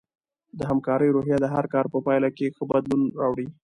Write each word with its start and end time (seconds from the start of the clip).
د 0.57 0.59
همکارۍ 0.69 1.09
روحیه 1.11 1.37
د 1.41 1.45
هر 1.53 1.65
کار 1.73 1.85
په 1.93 1.99
پایله 2.05 2.29
کې 2.37 2.53
ښه 2.55 2.63
بدلون 2.71 3.01
راوړي. 3.21 3.47